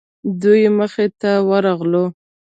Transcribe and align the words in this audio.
دوی 0.41 0.63
مخې 0.77 1.05
ته 1.21 1.31
ورغلو. 1.49 2.05